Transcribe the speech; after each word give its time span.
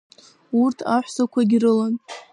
Урҭ 0.61 0.77
аҳәсақәагьы 0.95 1.57
рылан. 1.63 1.93